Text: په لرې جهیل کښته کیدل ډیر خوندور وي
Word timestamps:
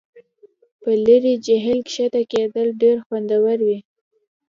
په 0.81 0.89
لرې 1.05 1.33
جهیل 1.45 1.79
کښته 1.87 2.21
کیدل 2.31 2.67
ډیر 2.81 2.97
خوندور 3.05 3.57
وي 3.67 3.79